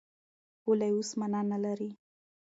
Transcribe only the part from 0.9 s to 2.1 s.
اوس مانا نه لري.